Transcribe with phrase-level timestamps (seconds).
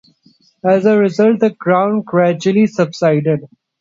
[0.67, 3.43] As a result, the ground gradually subsided.